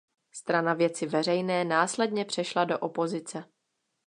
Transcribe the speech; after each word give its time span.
Strana 0.31 0.73
Věci 0.73 1.05
veřejné 1.07 1.65
následně 1.65 2.25
přešla 2.25 2.65
do 2.65 2.79
opozice. 2.79 3.45